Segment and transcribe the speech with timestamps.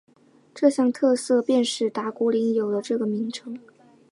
[0.55, 3.55] 这项特色便使打鼓岭有了这个名称。